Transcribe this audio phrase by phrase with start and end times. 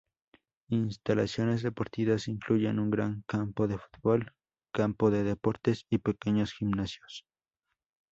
[0.71, 4.33] Instalaciones deportivas incluyen un gran campo de fútbol,
[4.73, 7.27] campo de deportes y pequeños gimnasios.